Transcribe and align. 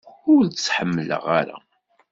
Ur 0.33 0.41
tt-ḥemmleɣ 0.47 1.23
ara. 1.39 1.57